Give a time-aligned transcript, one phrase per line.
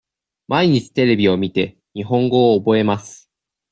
[0.47, 3.29] 毎日テレビを見て、日本語を覚えます。